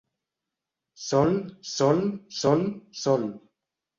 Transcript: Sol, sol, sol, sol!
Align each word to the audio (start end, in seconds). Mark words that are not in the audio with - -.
Sol, 1.01 1.35
sol, 1.73 2.01
sol, 2.39 2.65
sol! 3.03 3.29